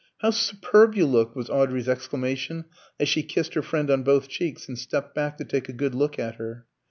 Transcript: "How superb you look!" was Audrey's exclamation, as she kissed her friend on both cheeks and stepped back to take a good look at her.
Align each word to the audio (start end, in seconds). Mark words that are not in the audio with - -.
"How 0.17 0.31
superb 0.31 0.95
you 0.95 1.05
look!" 1.05 1.35
was 1.35 1.51
Audrey's 1.51 1.87
exclamation, 1.87 2.65
as 2.99 3.07
she 3.07 3.21
kissed 3.21 3.53
her 3.53 3.61
friend 3.61 3.91
on 3.91 4.01
both 4.01 4.29
cheeks 4.29 4.67
and 4.67 4.75
stepped 4.75 5.13
back 5.13 5.37
to 5.37 5.43
take 5.43 5.69
a 5.69 5.73
good 5.73 5.93
look 5.93 6.17
at 6.17 6.37
her. 6.37 6.65